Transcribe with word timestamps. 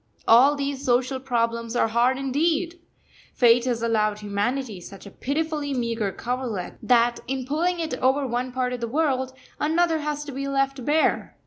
All 0.27 0.55
these 0.55 0.83
social 0.83 1.19
problems 1.19 1.75
are 1.75 1.89
hard 1.89 2.17
indeed! 2.17 2.79
Fate 3.35 3.65
has 3.65 3.83
allowed 3.83 4.17
humanity 4.17 4.81
such 4.81 5.05
a 5.05 5.11
pitifully 5.11 5.75
meagre 5.75 6.11
coverlet, 6.11 6.79
that 6.81 7.19
in 7.27 7.45
pulling 7.45 7.79
it 7.79 7.93
over 7.99 8.25
one 8.25 8.51
part 8.51 8.73
of 8.73 8.81
the 8.81 8.87
world, 8.87 9.31
another 9.59 9.99
has 9.99 10.25
to 10.25 10.31
be 10.31 10.47
left 10.47 10.83
bare. 10.83 11.37